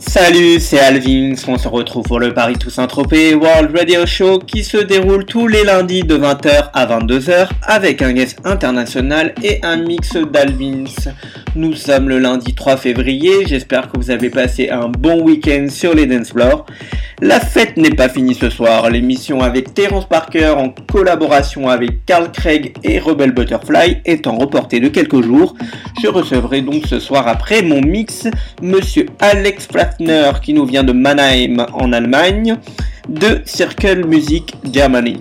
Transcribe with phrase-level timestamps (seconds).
[0.00, 1.34] Salut, c'est Alvin.
[1.46, 5.46] On se retrouve pour le Paris Toussaint Tropez World Radio Show qui se déroule tous
[5.46, 11.12] les lundis de 20h à 22h avec un guest international et un mix d'Alvins.
[11.54, 13.44] Nous sommes le lundi 3 février.
[13.46, 16.64] J'espère que vous avez passé un bon week-end sur les dance floors.
[17.22, 18.88] La fête n'est pas finie ce soir.
[18.88, 24.88] L'émission avec Terence Parker en collaboration avec Carl Craig et Rebel Butterfly étant reportée de
[24.88, 25.54] quelques jours.
[26.02, 28.26] Je recevrai donc ce soir après mon mix
[28.62, 29.66] Monsieur Alex
[30.42, 32.56] Qui nous vient de Mannheim en Allemagne
[33.08, 35.18] de Circle Music Germany.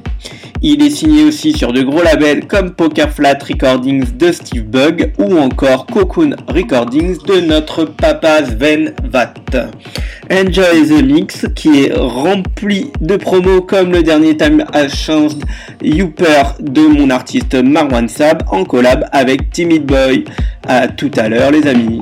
[0.61, 5.13] Il est signé aussi sur de gros labels comme Poker Flat Recordings de Steve Bug
[5.17, 9.55] ou encore Cocoon Recordings de notre papa Sven Watt.
[10.29, 15.43] Enjoy the Mix qui est rempli de promos comme le dernier Time Has Changed
[15.81, 20.25] Youper de mon artiste Marwan Sab en collab avec Timid Boy.
[20.67, 22.01] À tout à l'heure les amis.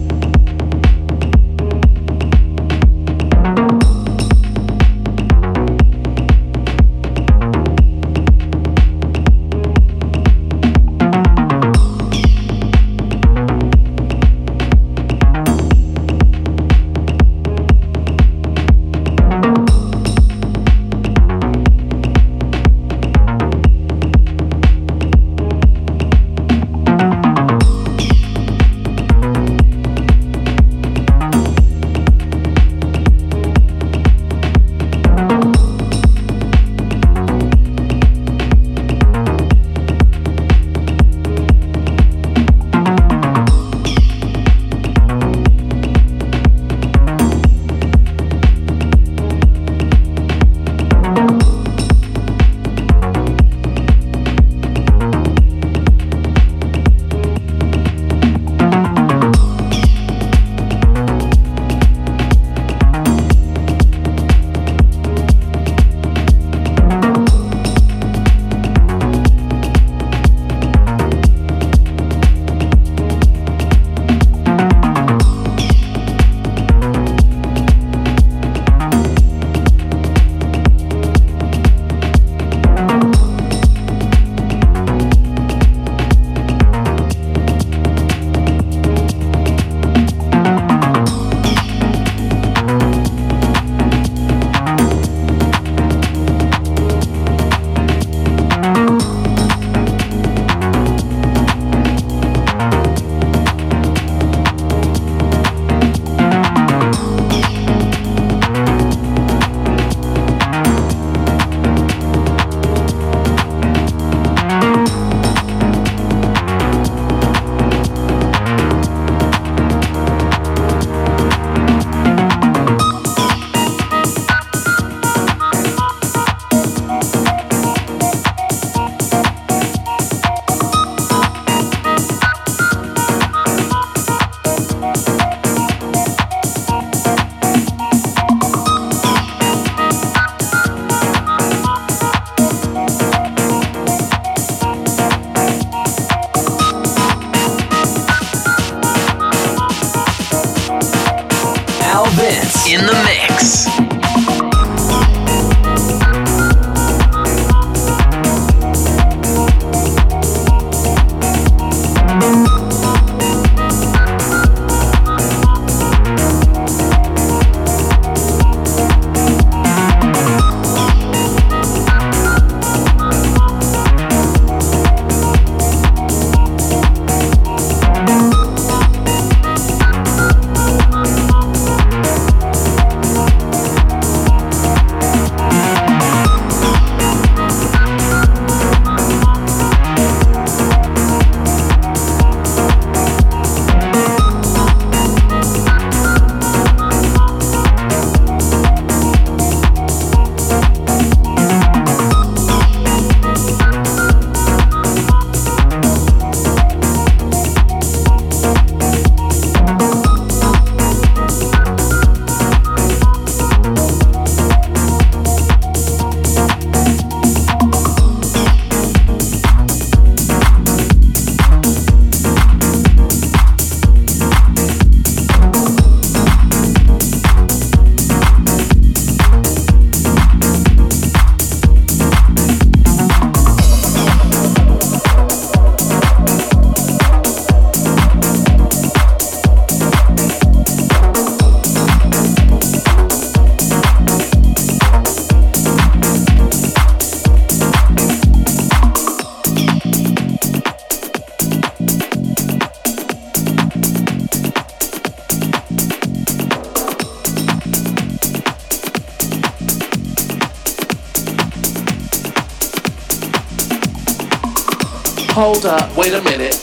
[265.95, 266.55] wait a minute.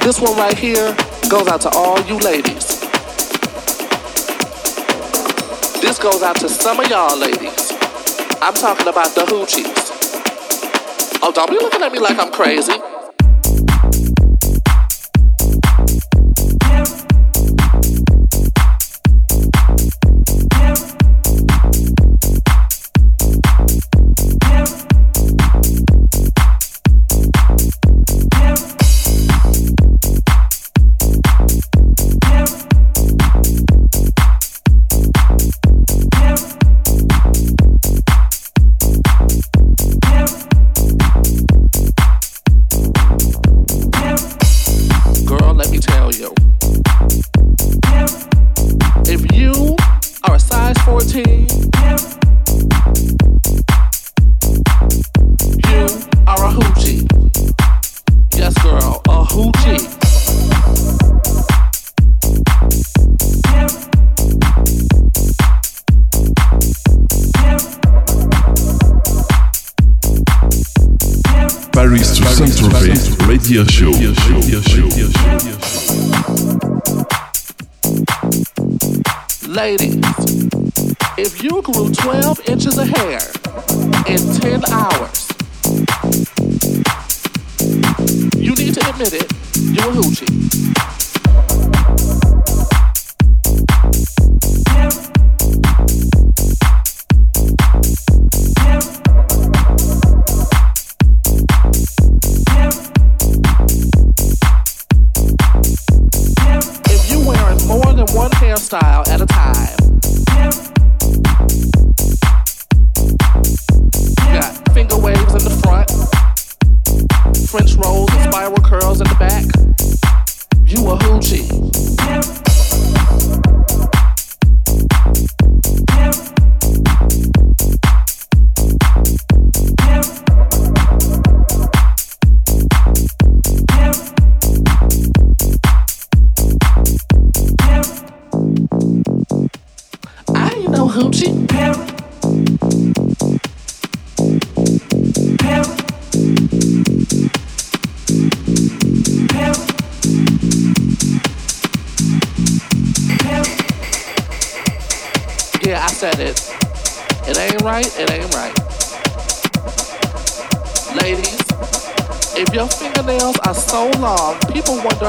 [0.00, 0.94] This one right here
[1.28, 2.80] goes out to all you ladies.
[5.80, 7.72] This goes out to some of y'all ladies.
[8.40, 9.90] I'm talking about the hoochies.
[11.20, 12.77] Oh, don't be looking at me like I'm crazy.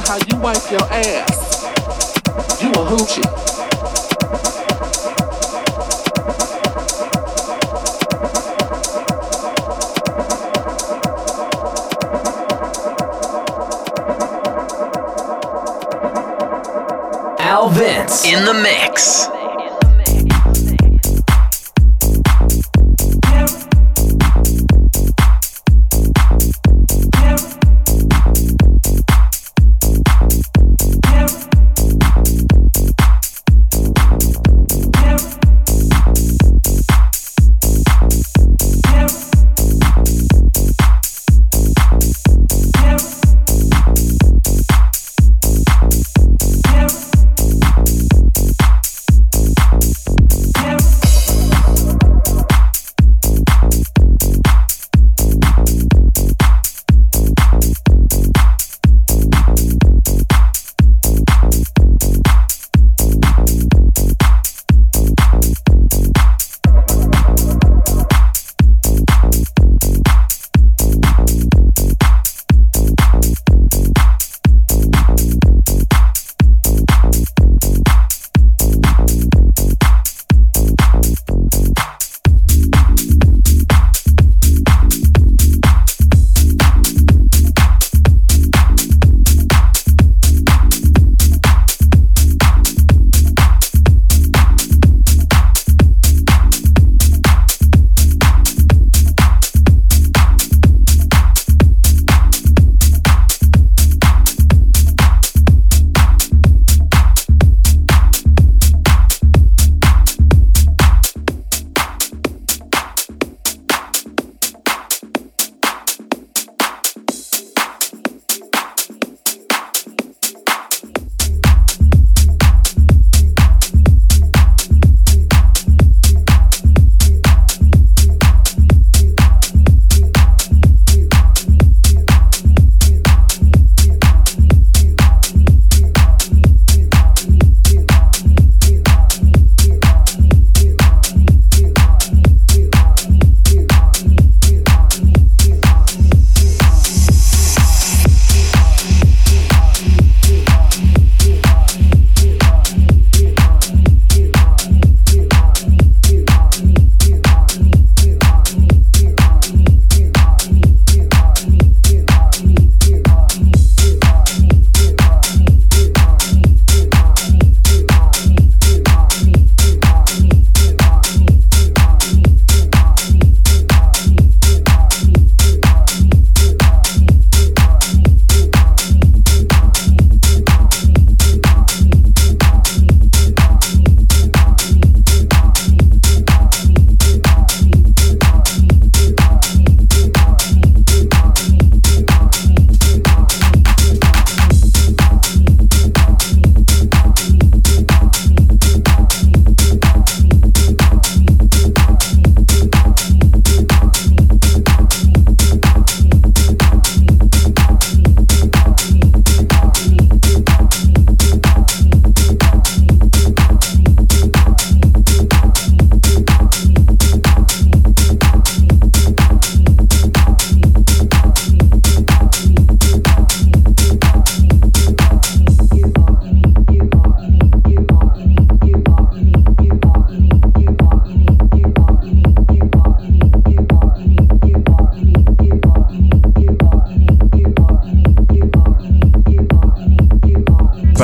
[0.02, 1.29] How you wipe your ass.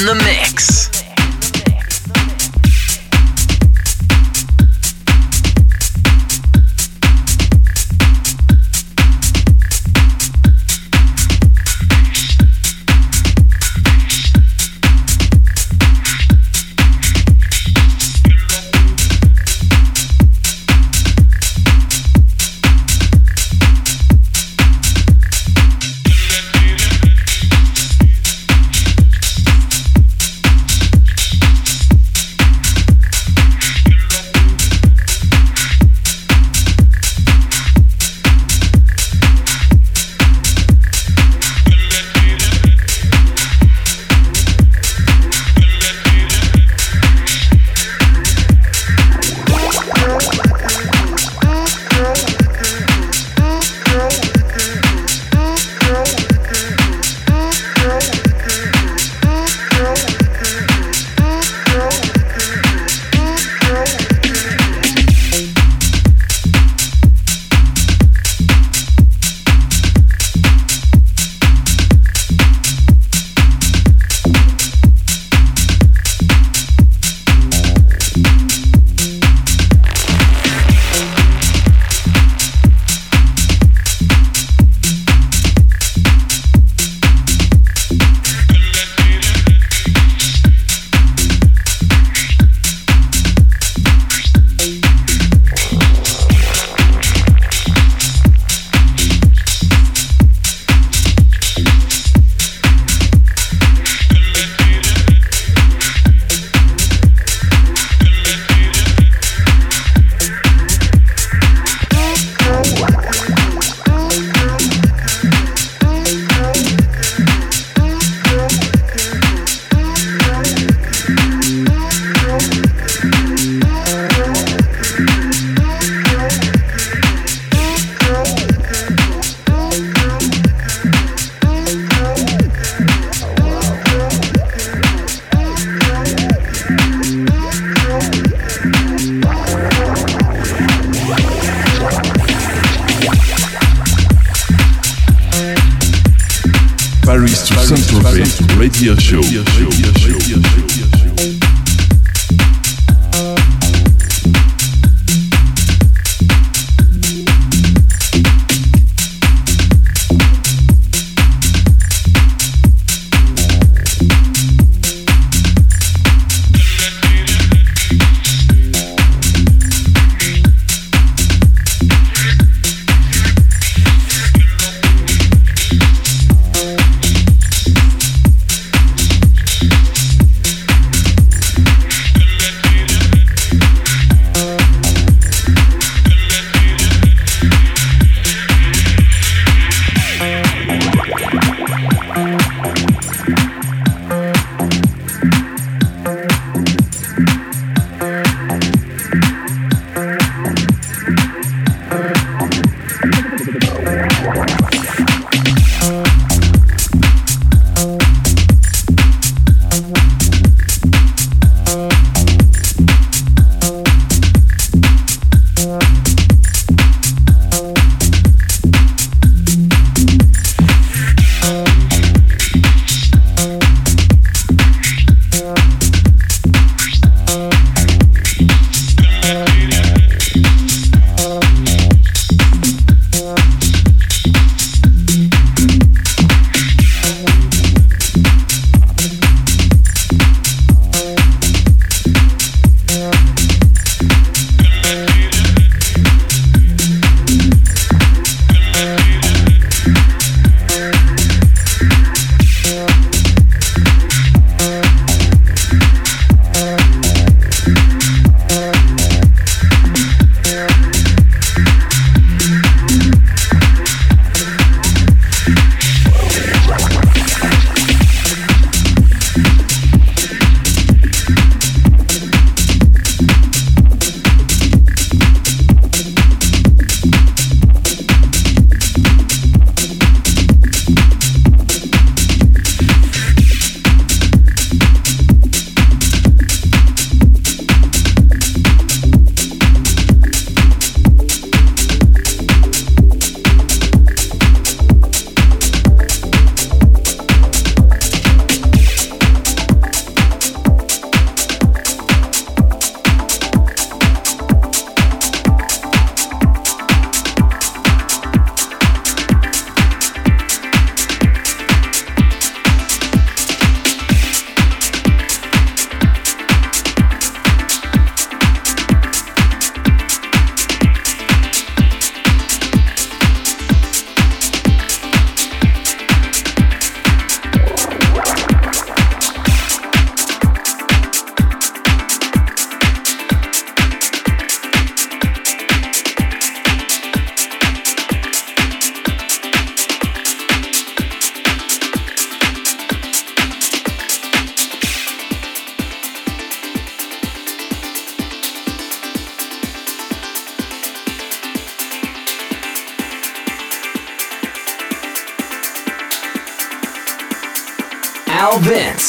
[0.00, 0.47] in the mix.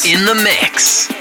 [0.06, 1.19] In the mix.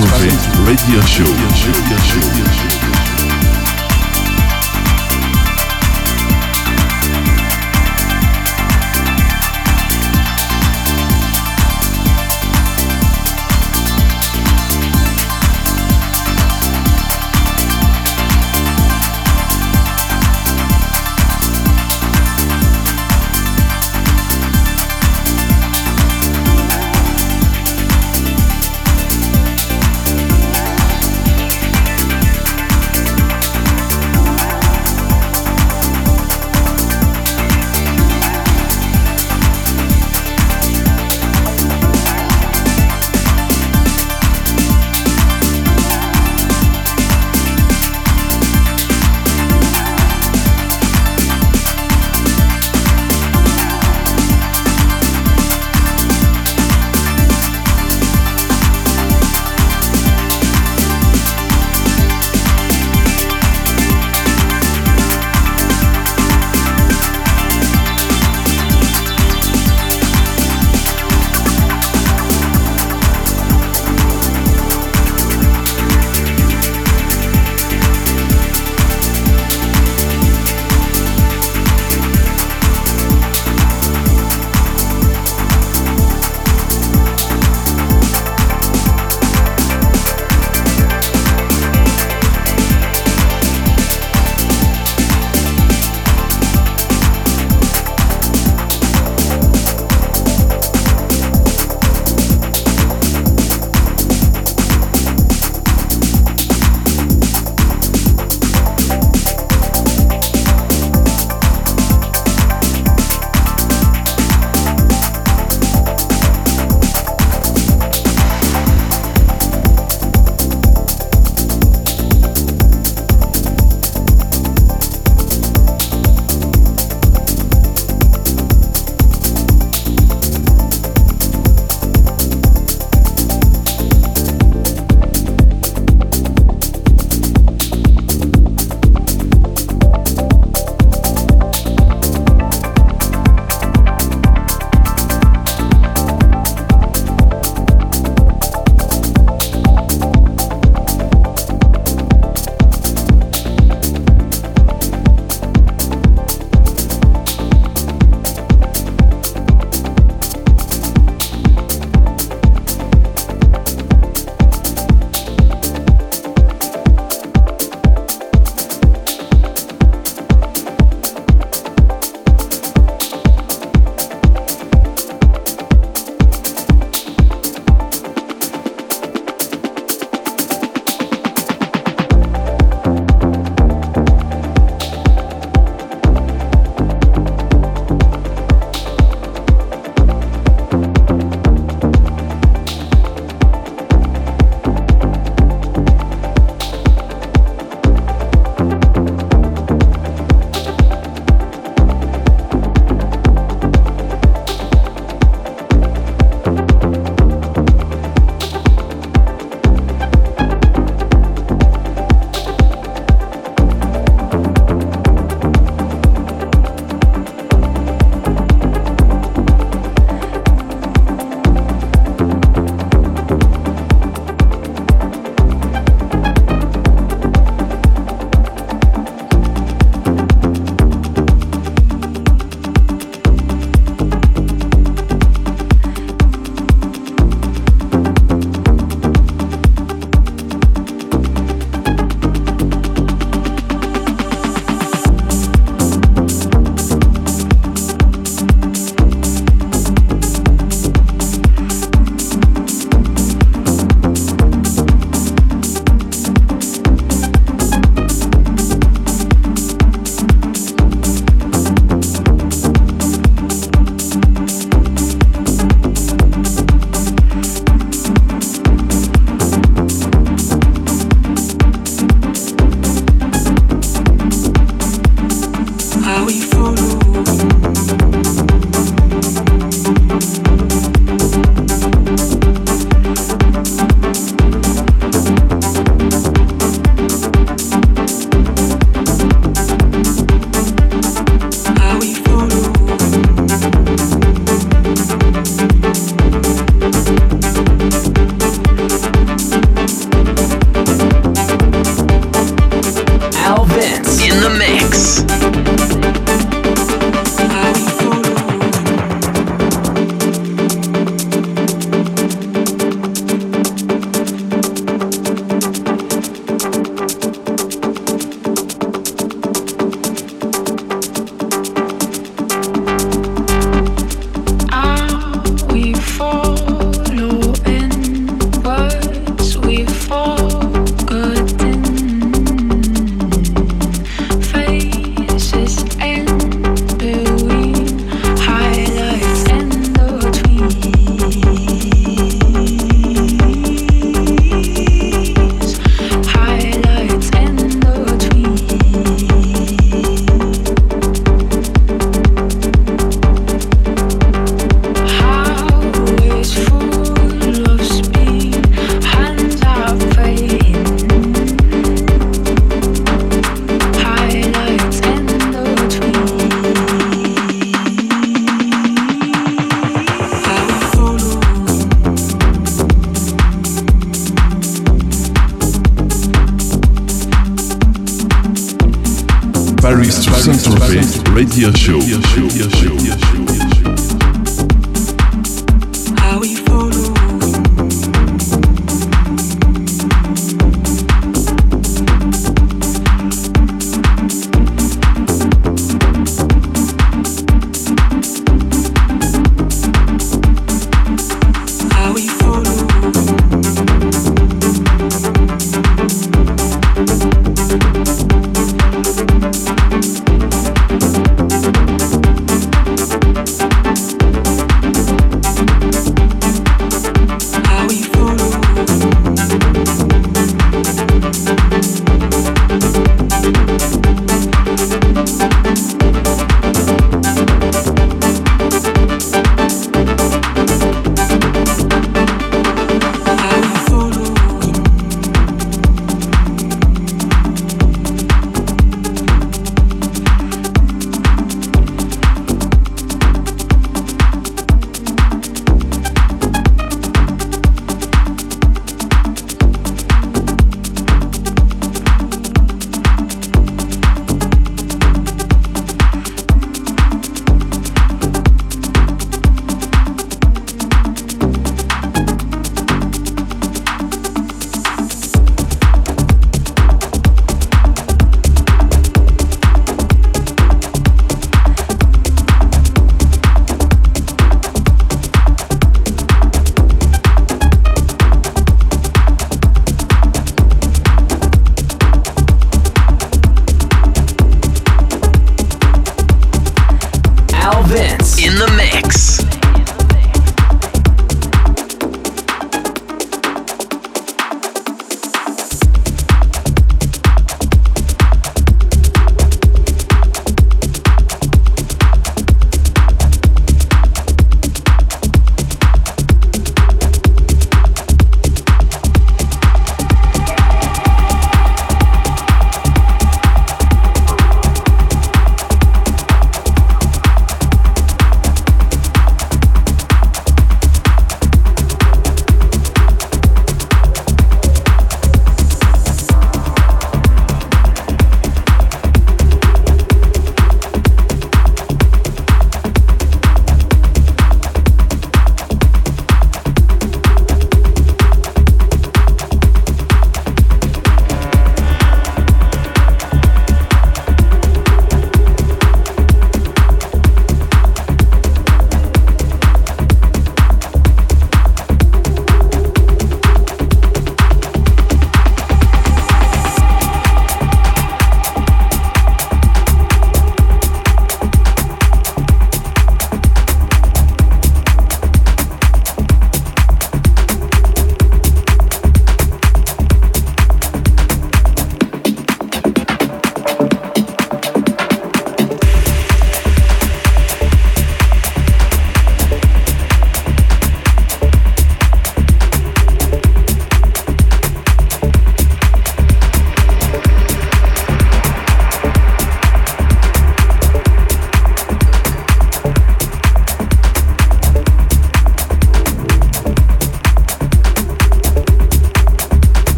[0.00, 2.39] To Saint-Tropez Radio Show.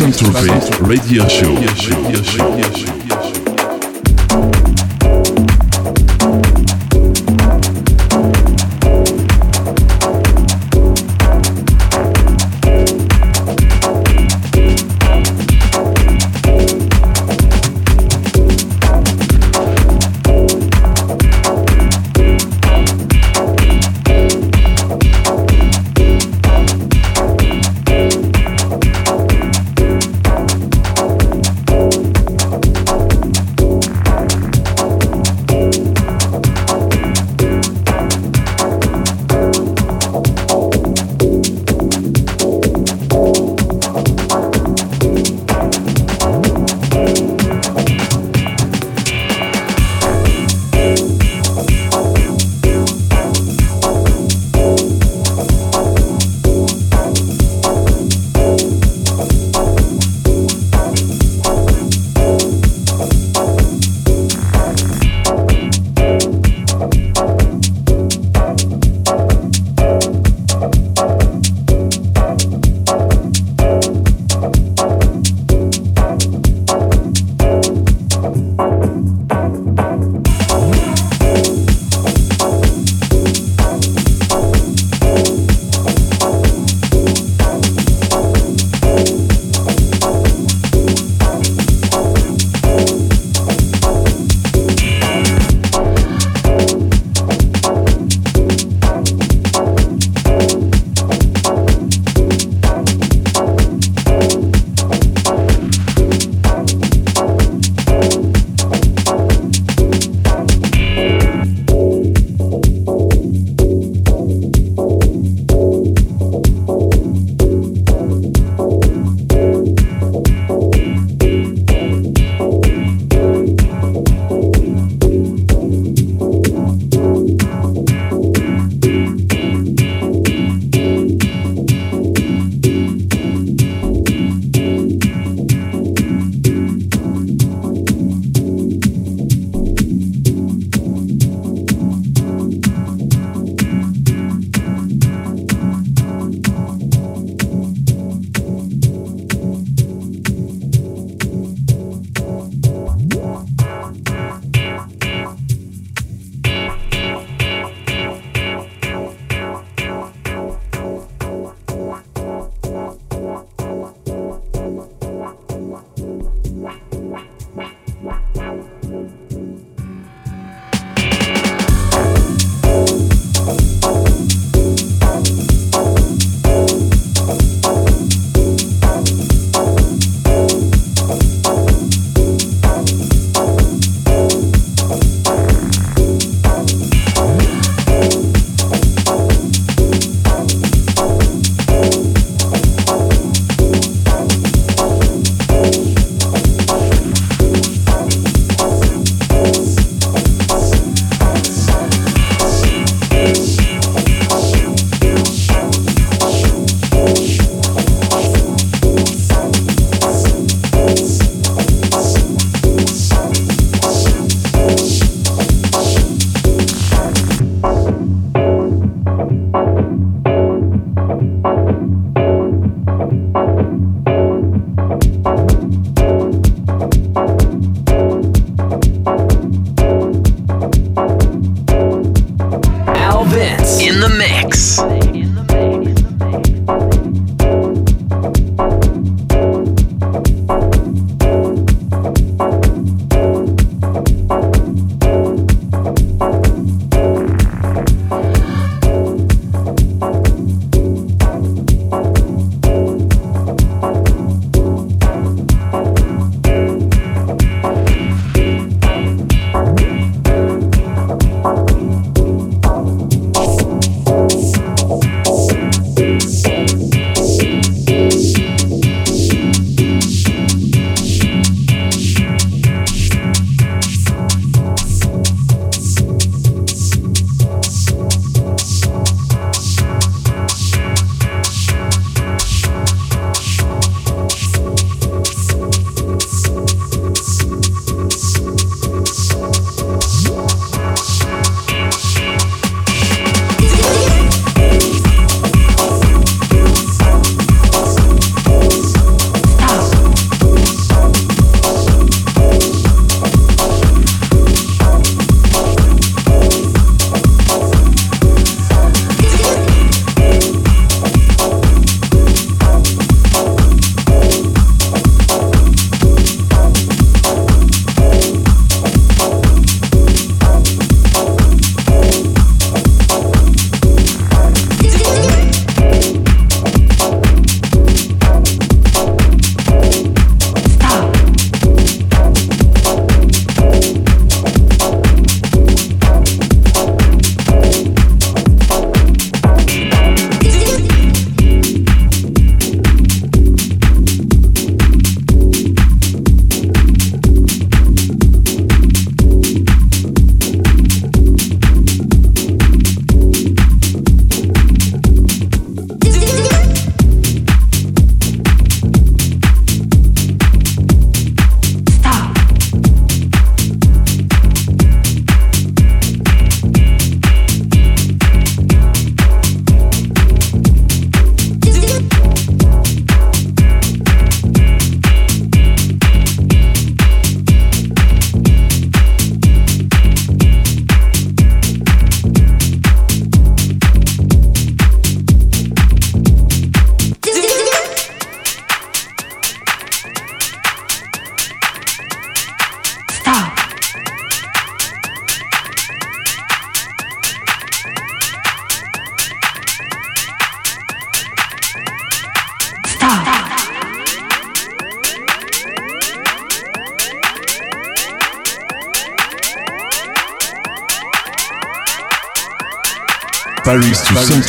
[0.00, 0.32] Radio show.
[0.32, 1.54] Paris to Saint-Tropez Radio Show.
[1.54, 2.54] Radio show.
[2.54, 2.97] Radio show.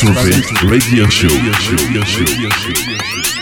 [0.00, 1.28] Saint-Tropez Radio Show.
[1.28, 3.39] Radio show.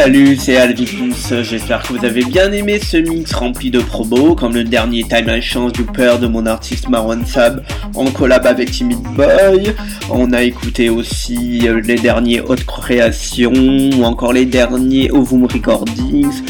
[0.00, 1.10] Salut, c'est Alvin,
[1.42, 5.28] j'espère que vous avez bien aimé ce mix rempli de promos, comme le dernier Time
[5.28, 7.64] and Chance du père de mon artiste Marwan Sab
[7.96, 9.74] en collab avec Timid Boy.
[10.08, 16.42] On a écouté aussi euh, les derniers Haute Création, ou encore les derniers Ovum Recordings,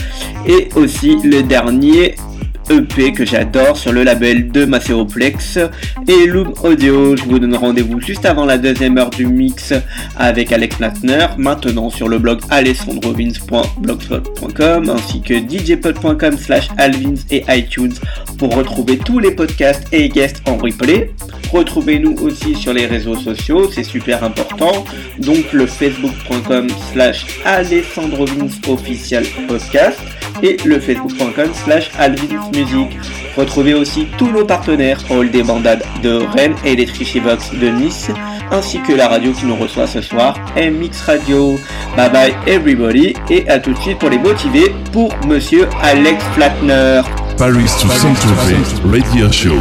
[0.46, 2.16] et aussi le dernier
[2.71, 5.59] EP que j'adore sur le label de Macéoplex
[6.07, 7.16] et Loom Audio.
[7.16, 9.73] Je vous donne rendez-vous juste avant la deuxième heure du mix
[10.16, 17.95] avec Alex Plattner, maintenant sur le blog alessandrovins.blogspot.com ainsi que djpod.com slash alvins et iTunes
[18.39, 21.11] pour retrouver tous les podcasts et guests en replay.
[21.53, 24.85] Retrouvez-nous aussi sur les réseaux sociaux, c'est super important.
[25.19, 29.99] Donc le facebook.com slash alessandrovins official podcast
[30.43, 31.91] et le facebook.com slash
[32.59, 32.99] Music.
[33.37, 38.11] Retrouvez aussi tous nos partenaires Hall des Bandades de Rennes et les Trichivox de Nice,
[38.51, 41.59] ainsi que la radio qui nous reçoit ce soir, MX Radio.
[41.97, 47.03] Bye bye everybody et à tout de suite pour les motiver pour Monsieur Alex Flatner.
[47.37, 49.55] Paris to Saint-Tropez Radio Show.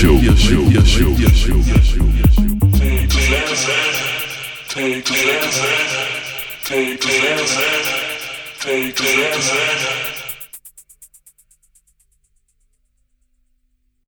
[0.00, 0.59] Show.